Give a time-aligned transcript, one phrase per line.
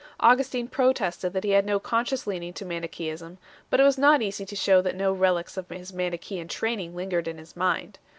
[0.19, 3.37] Augustin protested that he had no conscious leaning to Manichasism,
[3.69, 7.27] but it was not easy to shew that no relics of his Manichsean training lingered
[7.27, 7.99] in his mind.